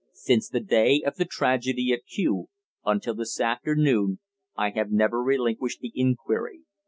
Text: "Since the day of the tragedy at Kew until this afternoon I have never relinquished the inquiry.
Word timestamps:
"Since 0.15 0.49
the 0.49 0.61
day 0.61 1.03
of 1.05 1.17
the 1.17 1.25
tragedy 1.25 1.91
at 1.93 2.07
Kew 2.07 2.47
until 2.83 3.13
this 3.13 3.39
afternoon 3.39 4.17
I 4.57 4.71
have 4.71 4.89
never 4.89 5.21
relinquished 5.21 5.81
the 5.81 5.91
inquiry. 5.93 6.61